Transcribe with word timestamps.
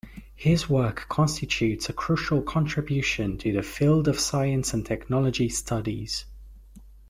His 0.35 0.67
work 0.67 1.05
constitutes 1.09 1.87
a 1.87 1.93
crucial 1.93 2.41
contribution 2.41 3.37
to 3.37 3.51
the 3.51 3.61
field 3.61 4.07
of 4.07 4.19
science 4.19 4.73
and 4.73 4.83
technology 4.83 5.47
studies. 5.47 6.25